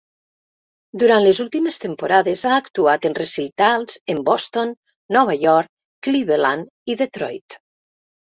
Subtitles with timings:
[1.01, 4.73] Durant les últimes temporades ha actuat en recitals en Boston,
[5.19, 5.71] Nova York,
[6.09, 7.61] Cleveland i Detroit.